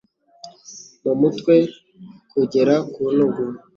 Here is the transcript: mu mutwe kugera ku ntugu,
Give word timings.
mu 1.03 1.13
mutwe 1.21 1.55
kugera 2.33 2.73
ku 2.93 3.03
ntugu, 3.13 3.43